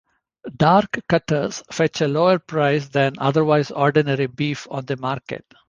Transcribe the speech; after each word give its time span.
Darkcutters 0.57 1.61
fetch 1.71 2.01
a 2.01 2.07
lower 2.07 2.39
price 2.39 2.87
than 2.87 3.13
otherwise 3.19 3.69
ordinary 3.69 4.25
beef 4.25 4.65
on 4.71 4.83
the 4.87 4.97
market. 4.97 5.45